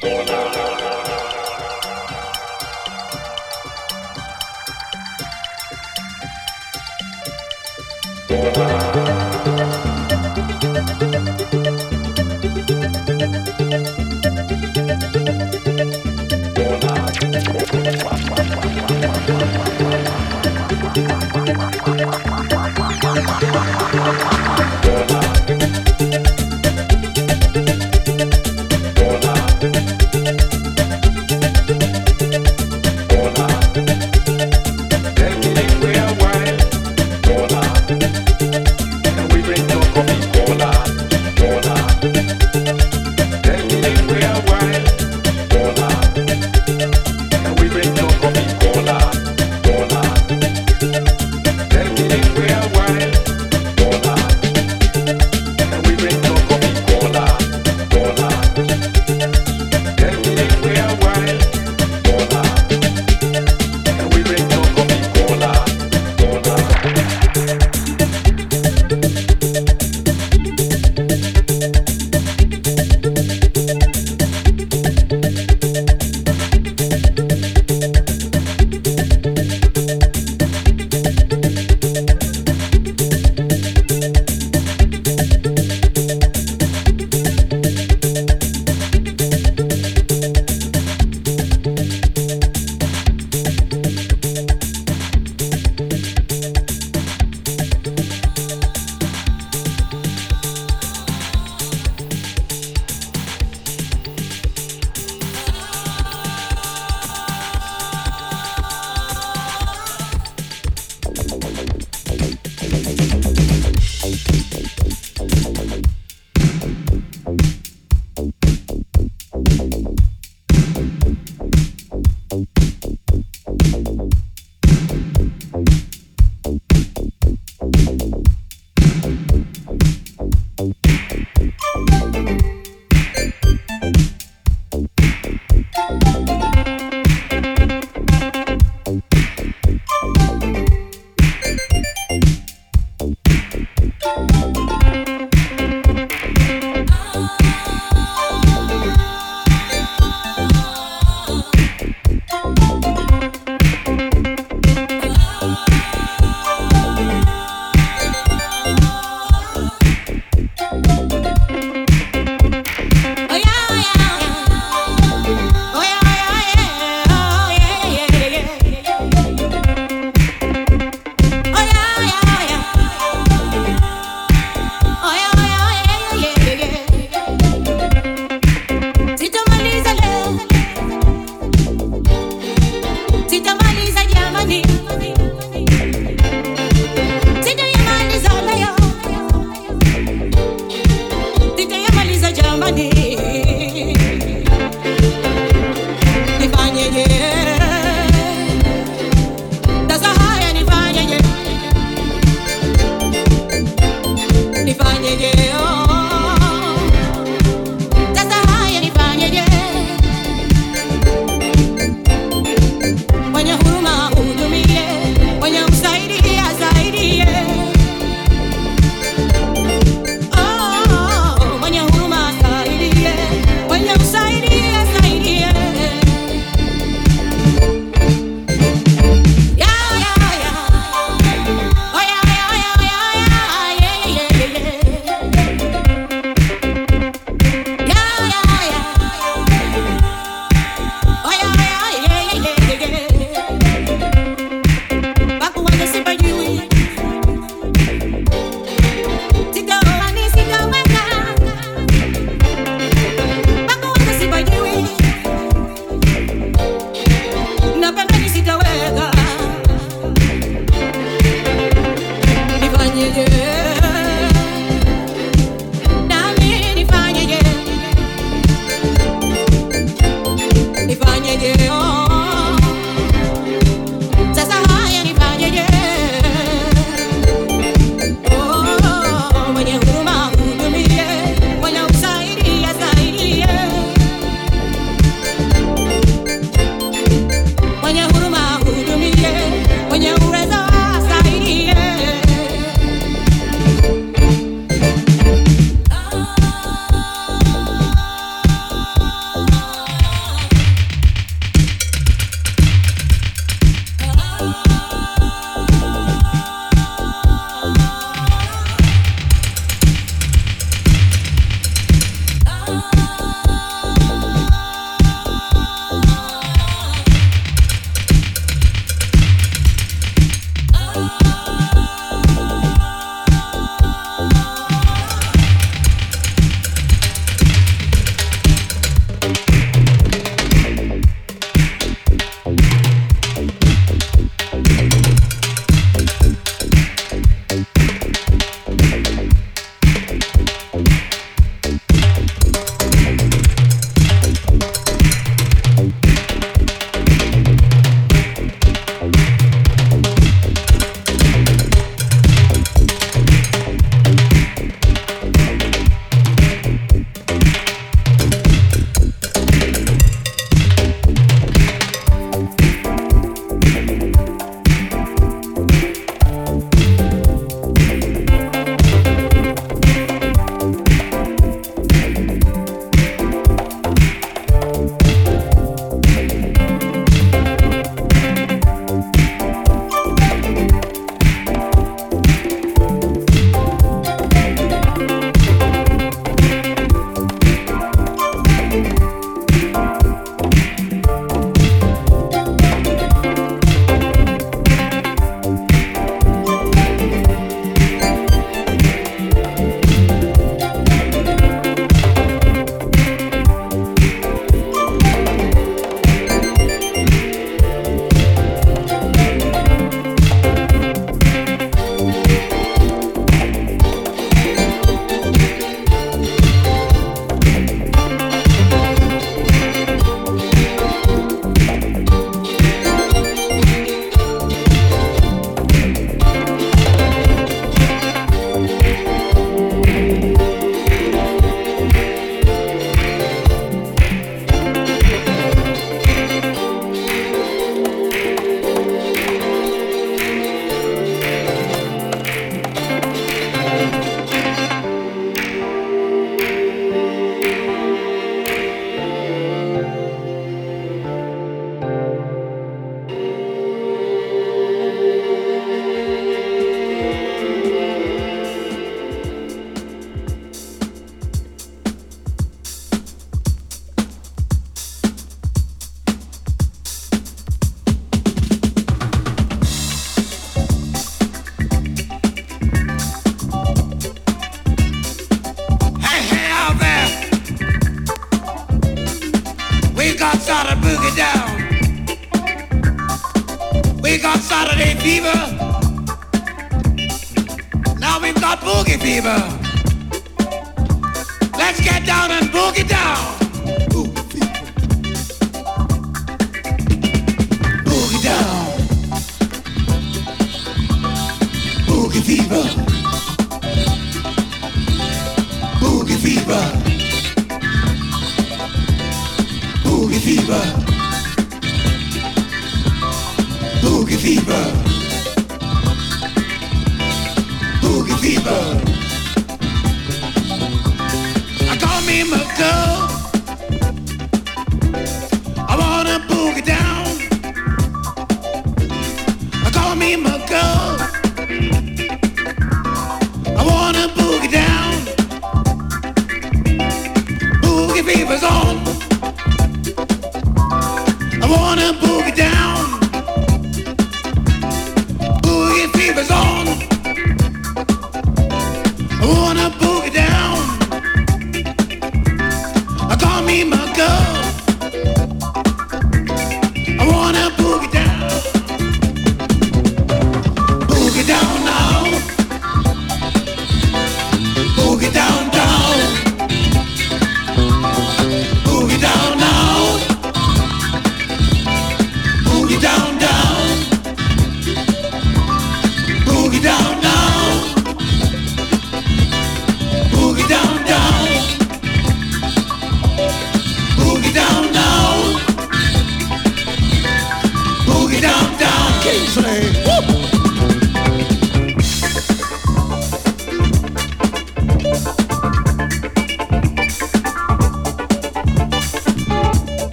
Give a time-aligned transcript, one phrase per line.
[0.00, 0.47] Hola.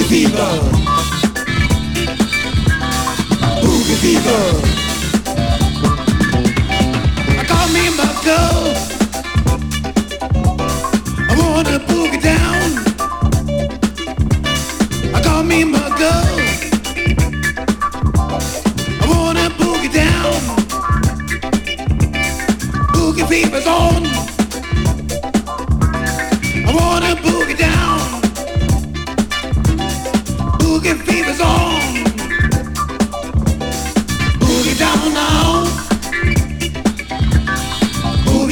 [0.00, 0.54] Boogie Fever.
[3.60, 4.44] Boogie Fever.
[7.38, 8.62] I call me my girl.
[11.28, 12.70] I wanna boogie down.
[15.14, 16.36] I call me my girl.
[19.00, 20.40] I wanna boogie down.
[22.94, 24.06] Boogie fever's on.
[26.66, 28.09] I wanna boogie down.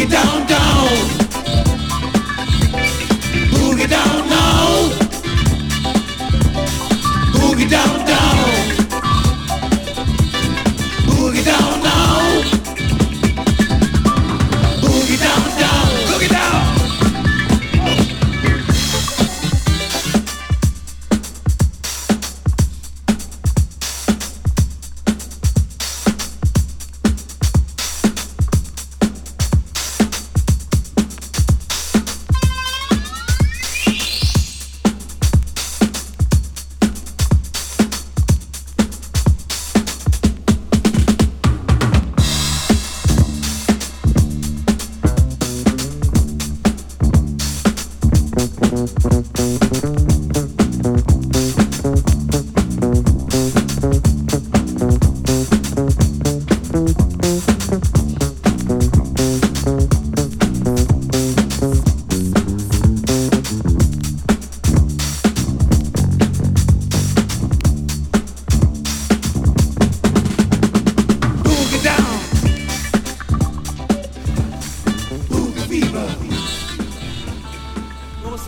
[0.08, 1.17] down, down.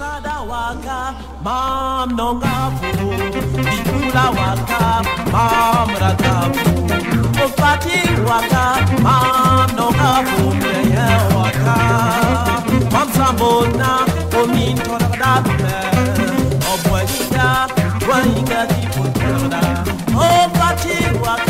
[0.01, 2.89] Masada waka, mam nongafu,
[3.77, 4.81] Ikula waka,
[5.33, 6.71] mam rakafu,
[7.45, 8.65] Opati waka,
[9.05, 11.77] mam nongafu, Meye waka,
[12.93, 13.91] Mam sambona,
[14.41, 15.77] omin toradame,
[16.73, 17.49] Obwainga,
[18.09, 19.85] wainga tipu torada,
[20.17, 21.50] Opati waka,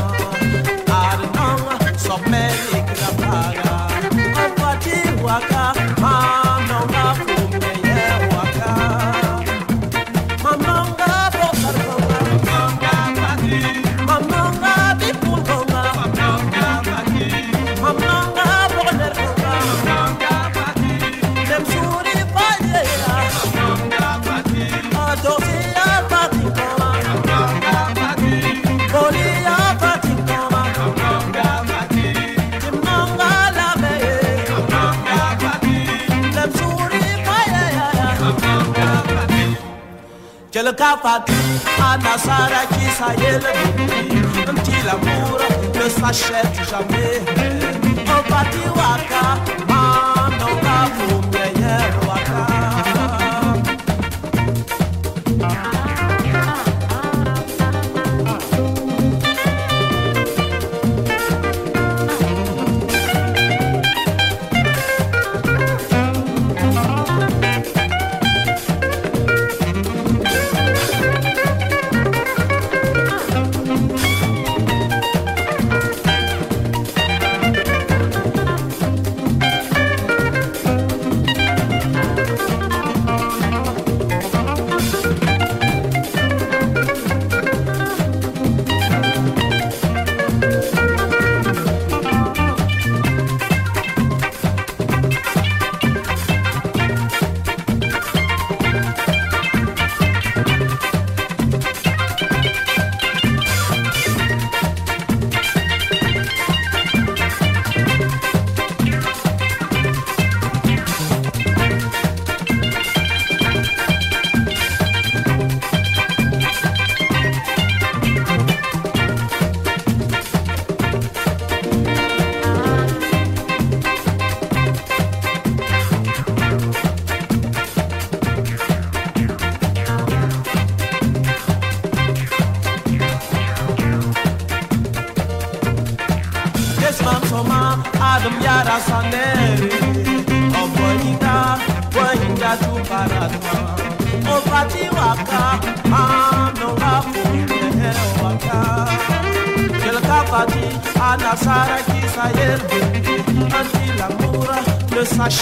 [40.81, 41.33] cavadu,
[41.77, 45.37] Anasara qui saillait le Un petit amour
[45.75, 47.21] ne s'achète jamais.
[48.17, 49.25] Opati waka,
[49.69, 52.50] manonga kumbeyer waka.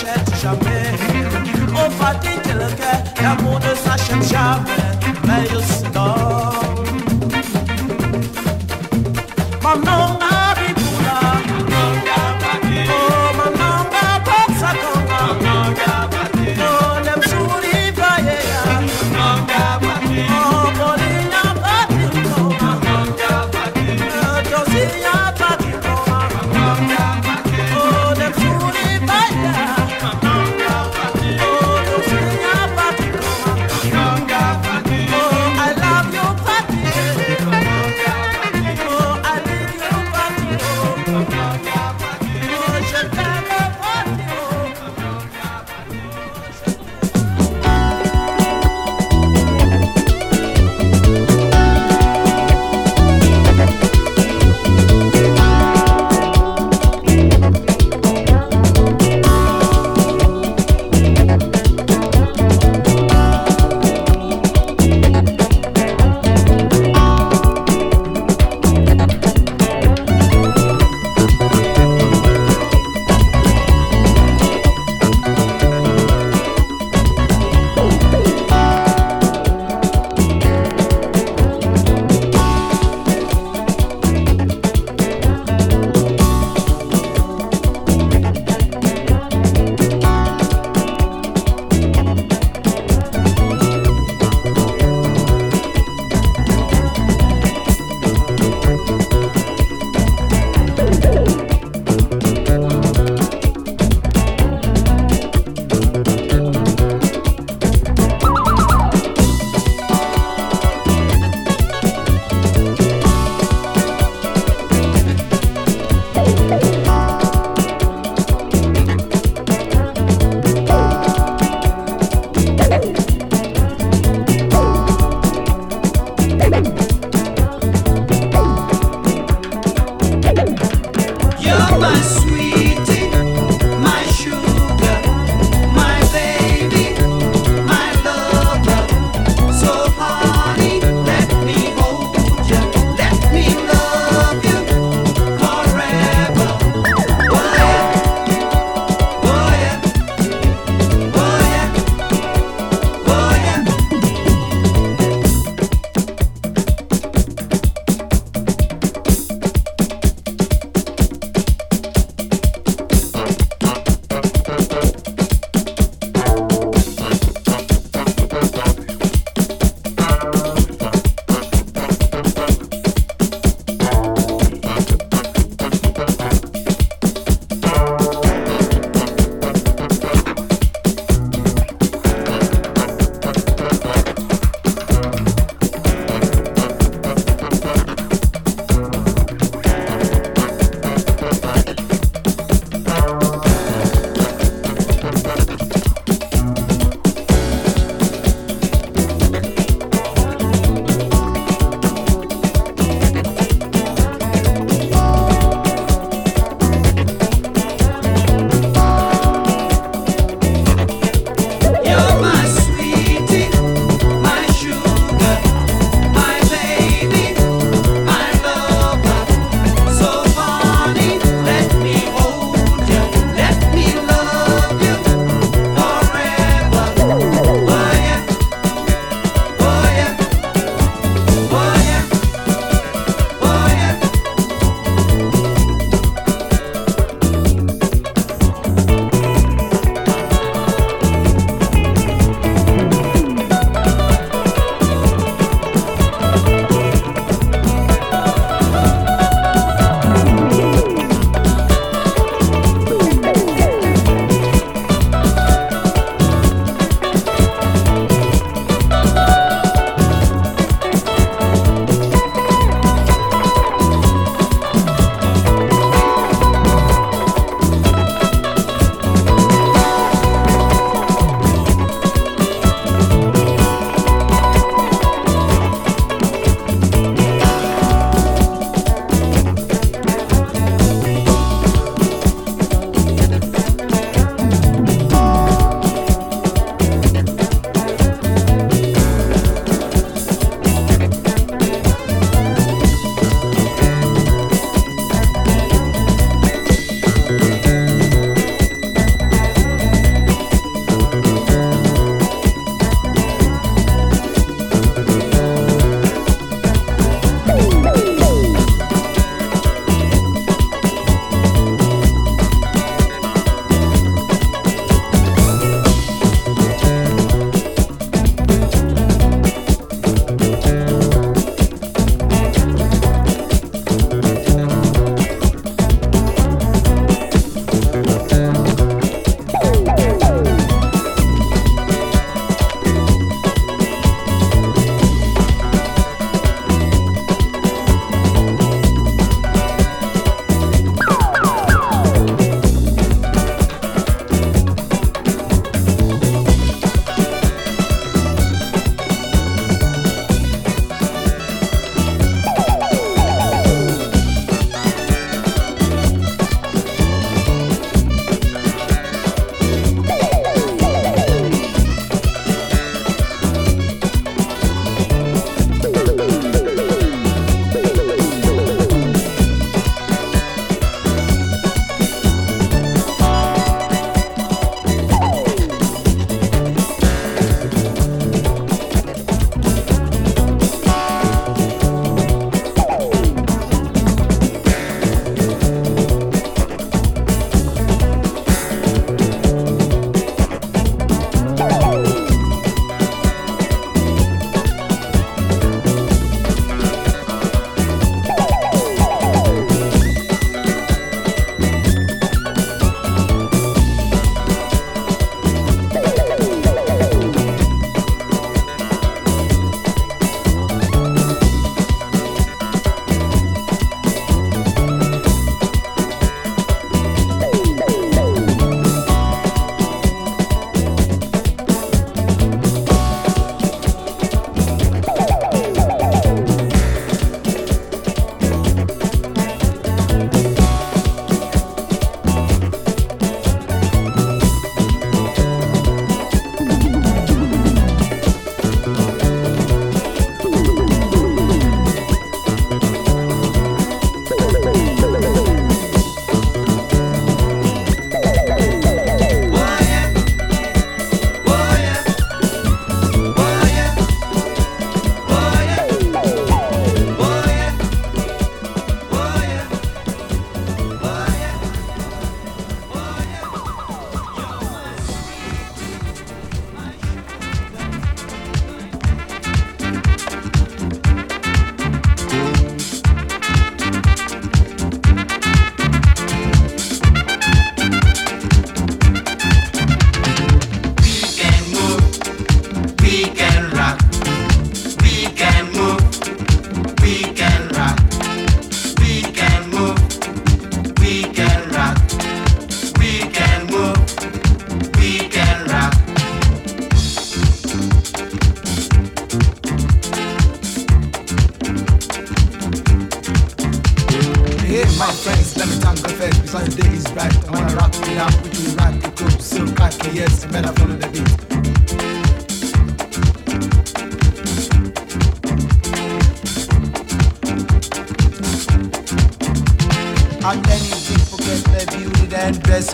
[0.05, 0.91] rachète jamais.
[1.75, 2.48] On fatigue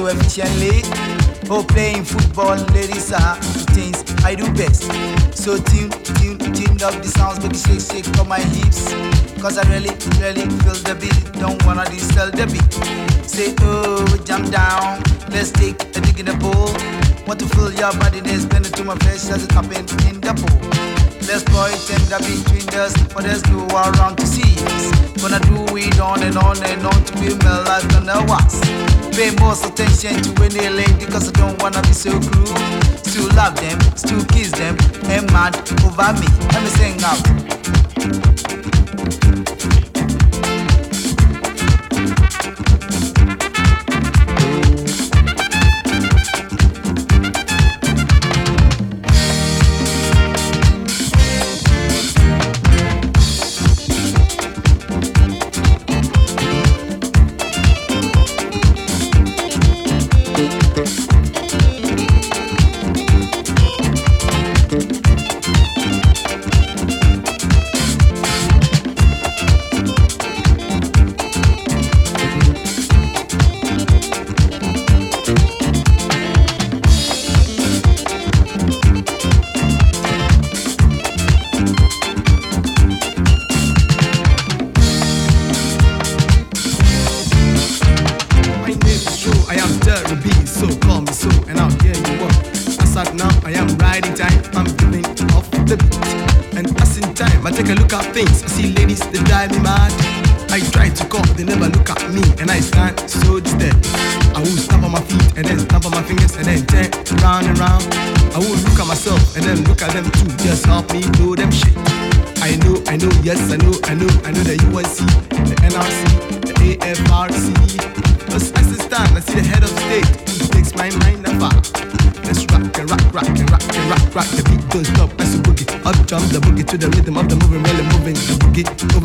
[0.08, 0.82] and dress so efficiently.
[1.50, 3.36] Oh, playing football, ladies are
[3.74, 4.84] things I do best.
[5.38, 8.94] So tune, tune, tune up the sounds, it shake, shake on my hips.
[9.42, 12.74] Cause I really, really feel the beat, don't wanna distill the beat.
[13.28, 16.74] Say, oh, jump down, let's take a dig in the pool.
[17.28, 20.34] Want to feel your body, there's been to my face as it happen in the
[20.34, 20.96] pool.
[21.28, 24.92] Let's play tender between us, but there's no around to see us.
[25.22, 28.95] Gonna do it on and on and on to be my life gonna wax.
[29.16, 32.58] Pay most attention to any lady, cause I don't wanna be so cruel.
[32.98, 35.56] Still love them, still kiss them, and mad
[35.86, 36.28] over me.
[36.52, 37.35] Let me sing out.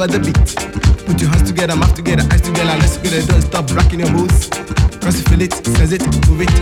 [0.01, 1.07] Over the beat.
[1.07, 4.49] Put your hands together, mouth together, eyes together, let's together, don't stop rocking your moves.
[5.01, 6.53] Cause you feel it, says it, move it.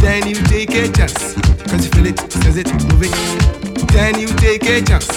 [0.00, 1.34] Then you take a chance.
[1.70, 3.88] Cause you feel it, says it, move it.
[3.92, 5.13] Then you take a chance.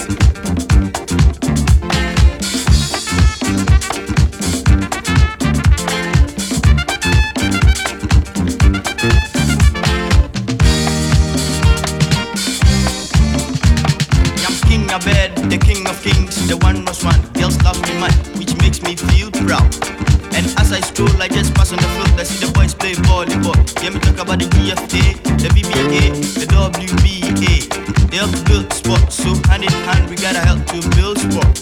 [28.88, 31.60] Sports, so hand in hand we gotta help to build sports.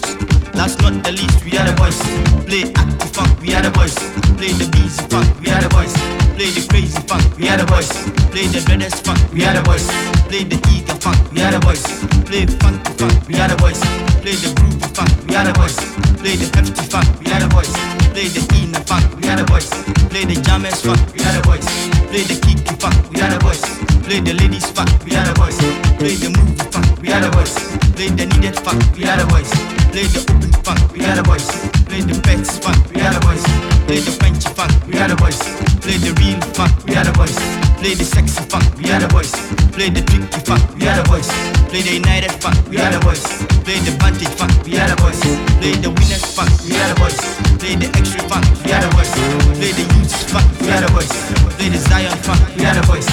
[0.55, 1.99] Last not the least, we are the boys.
[2.47, 3.95] Play active funk, we are the boys.
[4.39, 5.91] Play the busy funk, we are the boys.
[6.39, 7.89] Play the crazy funk, we are the boys.
[8.31, 9.83] Play the baddest funk, we are the boys.
[10.31, 11.83] Play the eager funk, we are the boys.
[12.23, 13.79] Play funky funk, we are the boys.
[14.23, 15.75] Play the groovy funk, we are the boys.
[16.23, 17.71] Play the hefty funk, we are the boys.
[18.15, 19.67] Play the inner funk, we are the boys.
[20.07, 21.67] Play the jammers funk, we are the boys.
[22.07, 23.61] Play the kicky funk, we are the boys.
[24.07, 25.59] Play the ladies funk, we are the boys.
[25.99, 27.55] Play the movie funk, we are the boys.
[27.95, 29.47] Play the needed funk, we are the boys.
[29.95, 31.47] Play the open funk, we are the boys.
[31.87, 33.43] Play the pets funk, we are the boys.
[33.87, 35.39] Play the Frenchy funk, we are the boys.
[35.79, 37.33] Play the real funk, we are the boys.
[37.79, 39.31] Play the sexy funk, we are the boys.
[39.71, 41.31] Play the tricky funk, we are the boys.
[41.71, 43.23] Play the united funk, we are the boys.
[43.63, 45.19] Play the vantage funk, we are the boys.
[45.63, 47.17] Play the winners funk, we are the boys.
[47.55, 49.11] Play the extra funk, we are the boys.
[49.55, 51.11] Play the youth funk, we are the boys.
[51.55, 53.07] Play the Zion funk, we are the boys.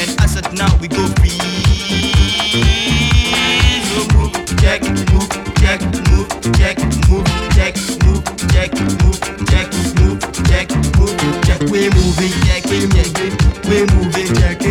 [0.00, 1.53] And as of now we go free.
[6.52, 6.78] Check,
[7.08, 7.24] move,
[7.54, 7.74] check,
[8.04, 10.68] move, check, move, check, move, check,
[10.98, 11.60] move, check.
[11.70, 13.32] We moving, check, we moving,
[13.68, 14.63] we moving, checking,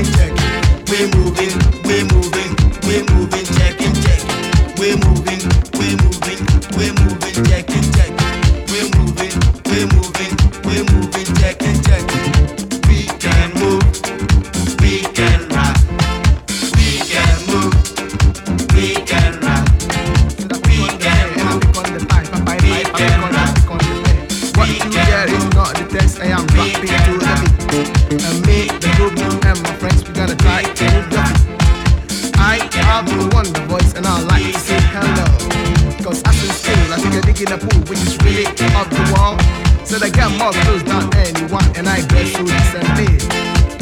[37.44, 39.38] school, I think you're digging a pool, which is really up the wall.
[39.86, 42.44] Said I got more clothes than anyone, and I dress so.
[42.44, 43.04] I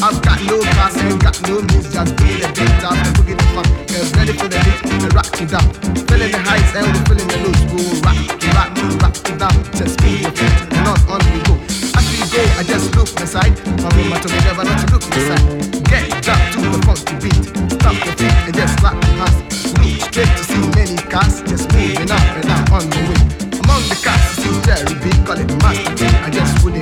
[0.02, 3.38] I've got no class, ain't got no means, just me the beat up and boogie
[3.38, 3.70] the funk.
[3.86, 5.68] Get ready for the beat, the rock it down.
[6.10, 7.62] Feeling the heights and we're feeling the lows.
[7.70, 8.18] Go rock,
[8.58, 9.54] rock, rock it down.
[9.78, 11.54] Just move your feet and on, on we go.
[11.94, 13.54] As we go, I just look aside.
[13.78, 15.46] My room, I told me never not to look aside.
[15.86, 17.46] Get down to the funky beat.
[17.78, 19.38] Stop your feet and just slap your hands.
[19.78, 23.31] Look straight to see many cars just moving up and down on the way.
[23.92, 26.06] Among the cats, you see Jerry B, call it T.
[26.06, 26.81] I just wouldn't mind.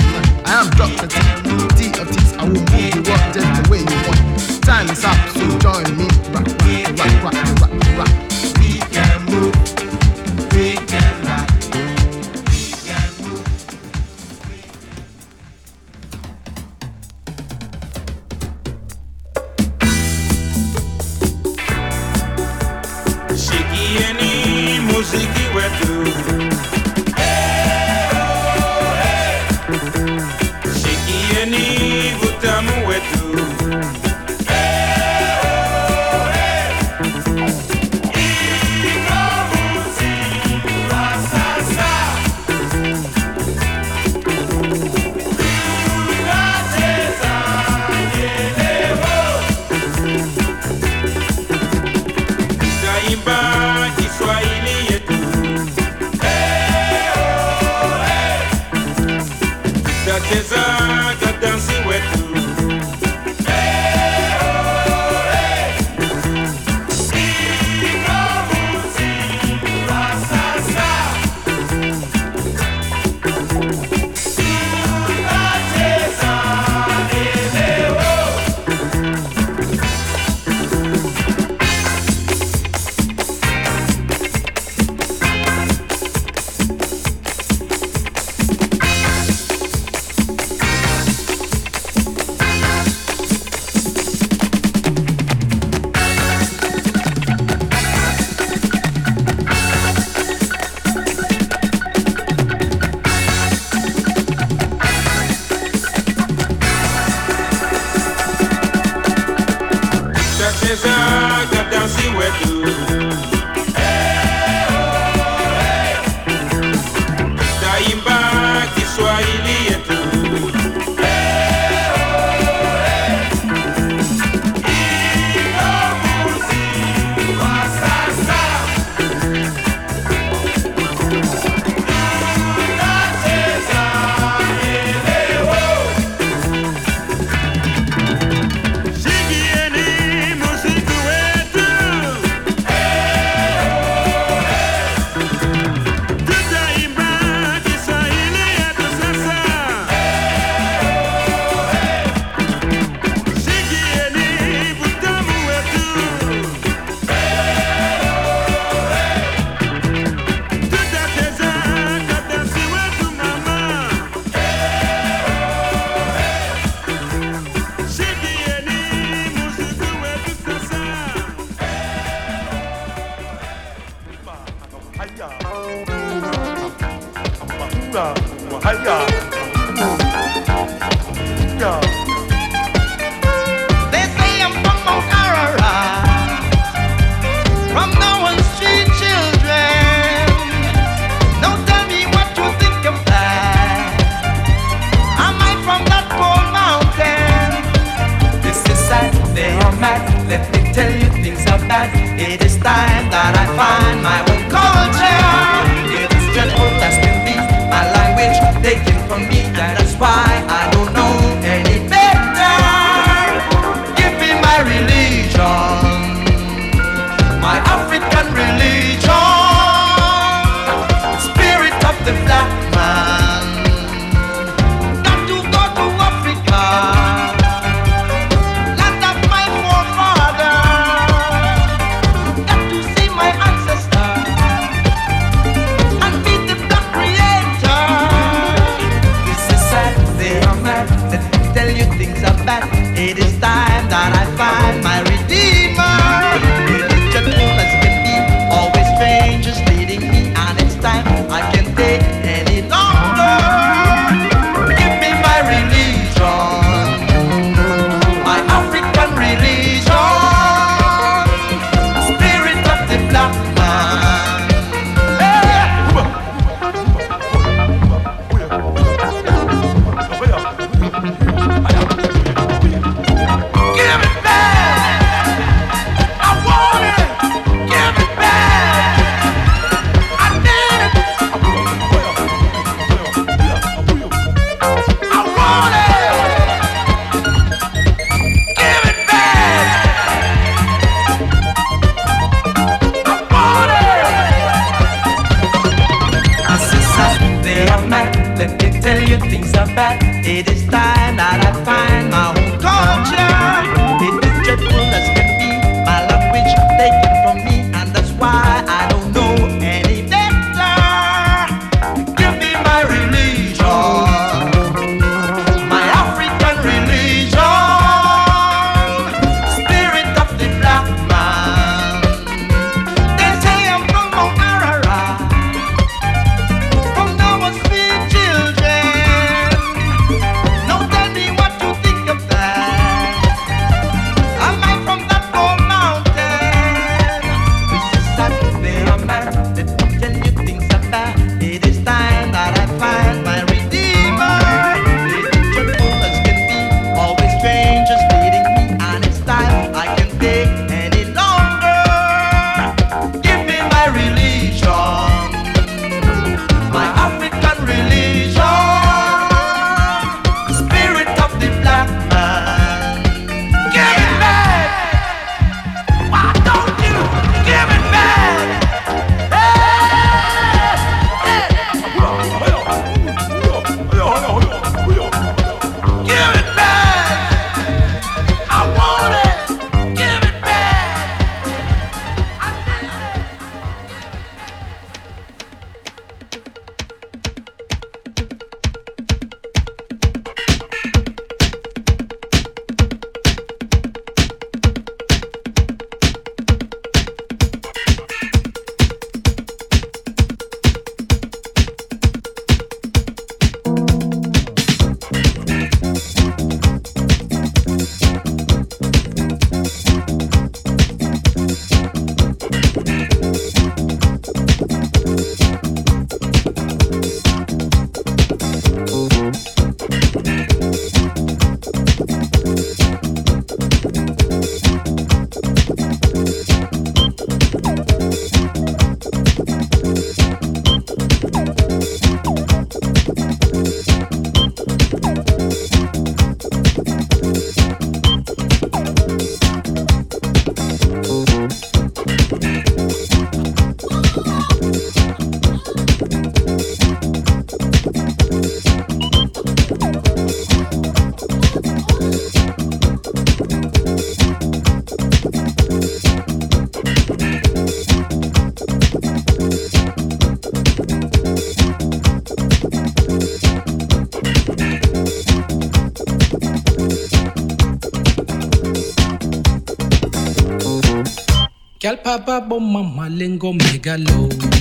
[471.90, 474.59] Girl, babo mama lengo mega megalo.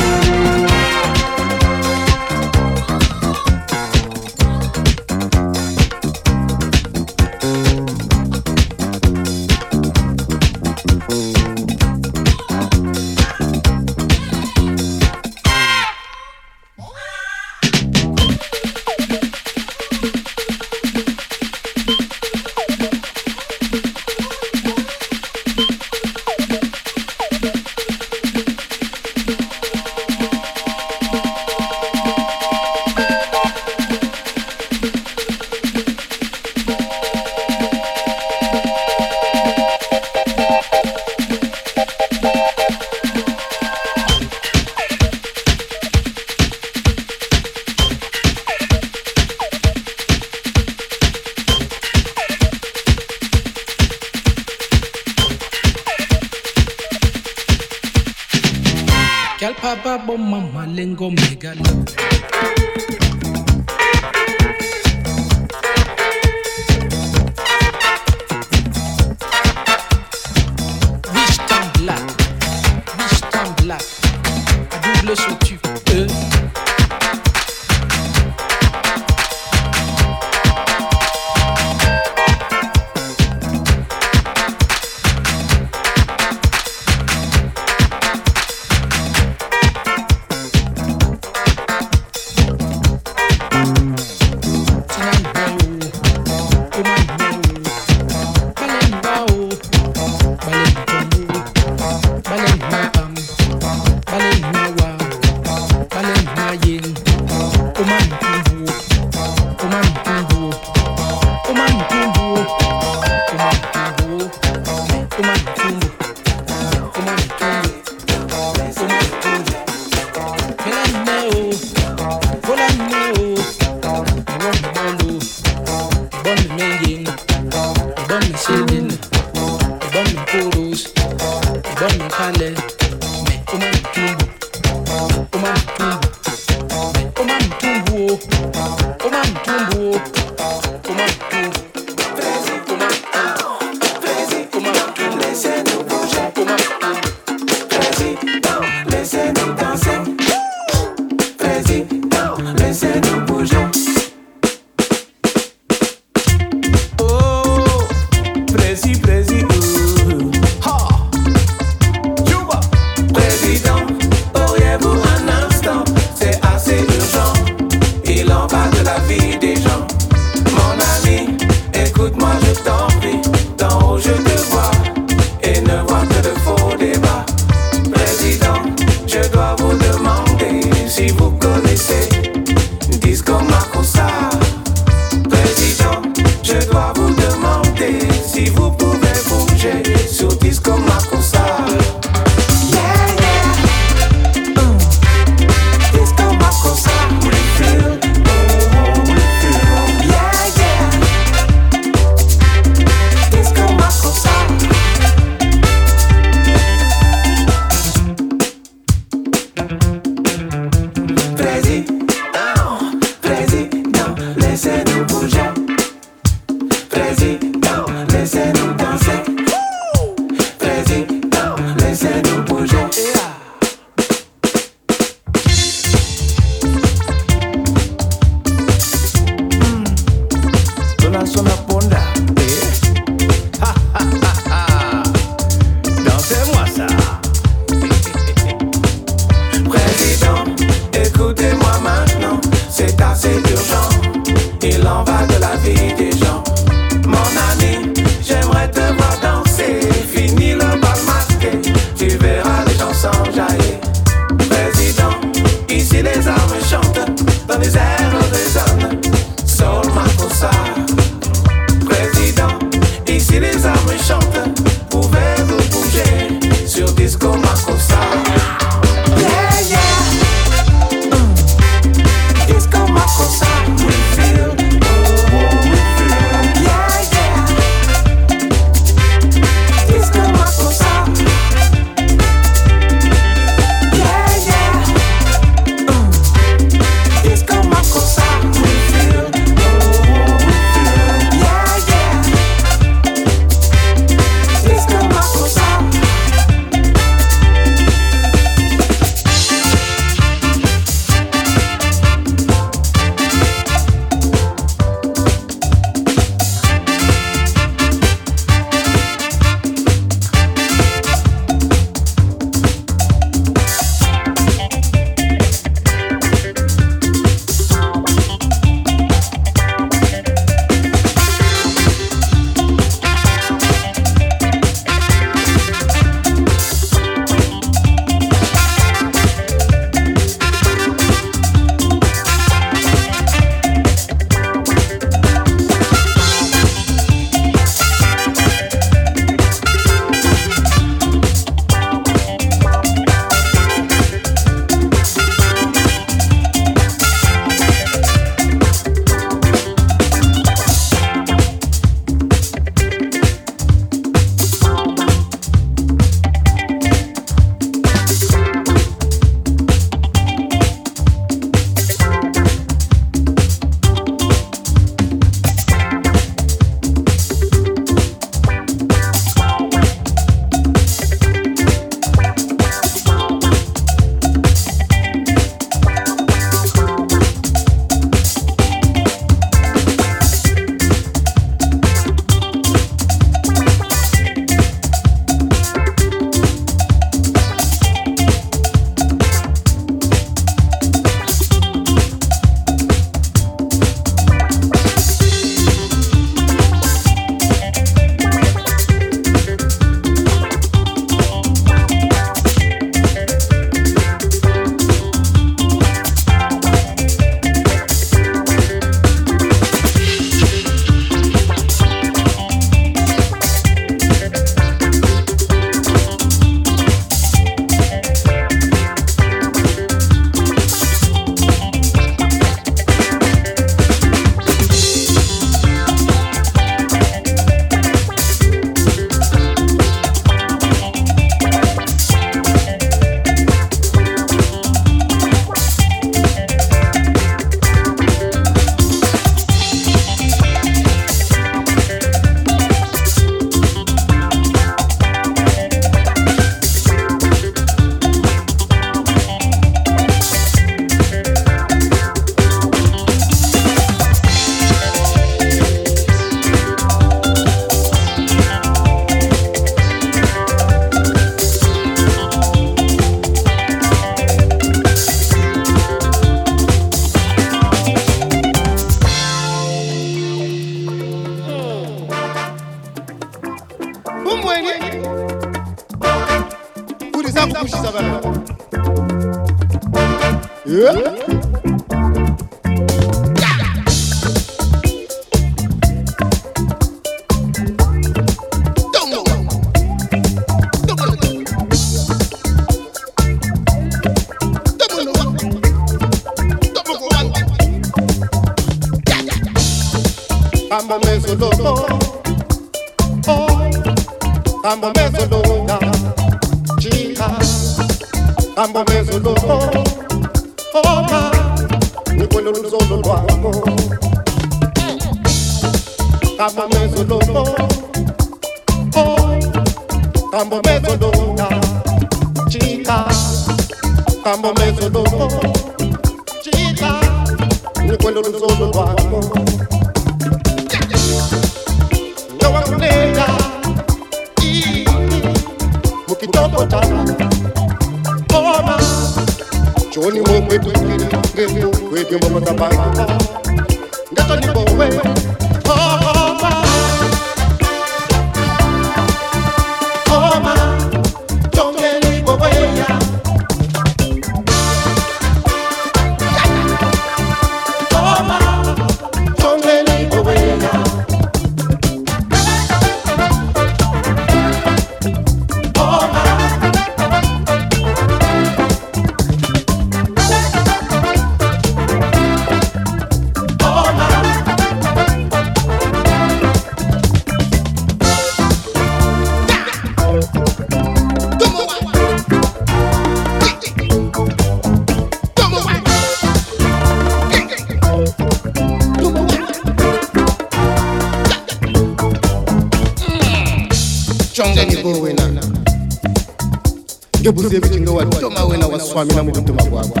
[597.22, 600.00] ngebuze kuti ngewatoma wena waswami na mukutuma kwako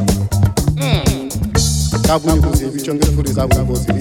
[2.06, 3.92] kabuni kuzevi chongepfuri zavo kubozi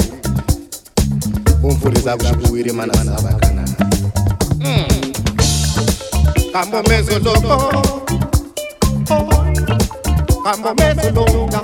[1.63, 3.69] umpfuri zavo zvikuwire mana savakana
[6.53, 7.83] kambo mezo loko
[10.43, 11.61] kambo mezo loka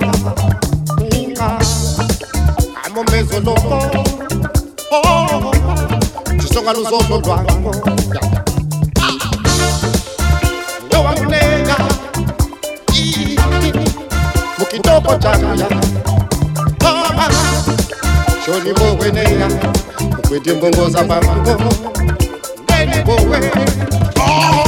[2.82, 3.82] kambo mezo loko
[6.40, 8.37] chisongano zozvo lwako
[15.08, 15.68] kotakaya
[16.82, 17.30] mama
[18.46, 19.48] shoni vowweneya
[20.28, 21.60] kwete mbongoza mamango
[22.64, 23.50] ndenevowe
[24.20, 24.67] oh.